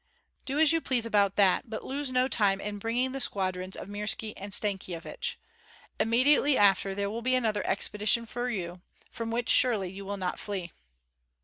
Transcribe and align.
"Do 0.45 0.57
as 0.57 0.73
you 0.73 0.81
please 0.81 1.05
about 1.05 1.35
that, 1.35 1.69
but 1.69 1.83
lose 1.85 2.09
no 2.09 2.27
time 2.27 2.59
in 2.59 2.79
bringing 2.79 3.11
the 3.11 3.21
squadrons 3.21 3.75
of 3.75 3.87
Mirski 3.87 4.33
and 4.35 4.51
Stankyevich; 4.51 5.37
immediately 5.99 6.57
after 6.57 6.95
there 6.95 7.11
will 7.11 7.21
be 7.21 7.35
another 7.35 7.63
expedition 7.67 8.25
for 8.25 8.49
you, 8.49 8.81
from 9.11 9.29
which 9.29 9.49
surely 9.49 9.91
you 9.91 10.03
will 10.03 10.17
not 10.17 10.39
flee." 10.39 10.71